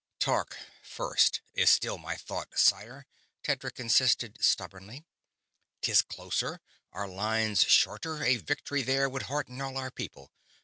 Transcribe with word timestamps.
"Tark, 0.17 0.57
first, 0.81 1.41
is 1.53 1.69
still 1.69 1.99
my 1.99 2.15
thought, 2.15 2.57
sire," 2.57 3.05
Tedric 3.43 3.79
insisted, 3.79 4.39
stubbornly. 4.43 5.05
"'Tis 5.81 6.01
closer, 6.01 6.59
our 6.91 7.07
lines 7.07 7.61
shorter, 7.61 8.23
a 8.23 8.37
victory 8.37 8.81
there 8.81 9.07
would 9.07 9.21
hearten 9.29 9.61
all 9.61 9.77
our 9.77 9.91
people. 9.91 10.31